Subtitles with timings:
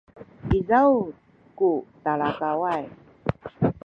[0.57, 0.87] izaw
[1.57, 1.69] ku
[2.03, 2.83] talakaway